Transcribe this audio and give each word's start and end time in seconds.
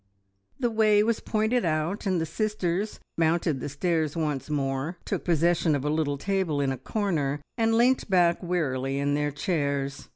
The 0.59 0.71
way 0.71 1.03
was 1.03 1.19
pointed 1.19 1.63
out, 1.63 2.07
and 2.07 2.19
the 2.19 2.25
sisters 2.25 2.99
mounted 3.19 3.59
the 3.59 3.69
stairs 3.69 4.15
once 4.17 4.49
more, 4.49 4.97
took 5.05 5.23
possession 5.23 5.75
of 5.75 5.85
a 5.85 5.91
little 5.91 6.17
table 6.17 6.59
in 6.59 6.71
a 6.71 6.77
corner, 6.79 7.39
and 7.55 7.75
leant 7.75 8.09
back 8.09 8.41
wearily 8.41 8.97
in 8.97 9.13
their 9.13 9.29
chairs. 9.29 10.09